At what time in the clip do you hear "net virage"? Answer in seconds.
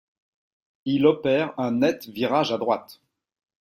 1.73-2.51